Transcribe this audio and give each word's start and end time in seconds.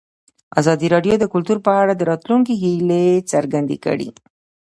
ازادي 0.59 0.87
راډیو 0.93 1.15
د 1.19 1.25
کلتور 1.33 1.57
په 1.67 1.71
اړه 1.81 1.93
د 1.95 2.01
راتلونکي 2.11 2.53
هیلې 2.61 3.05
څرګندې 3.31 3.77
کړې. 3.85 4.09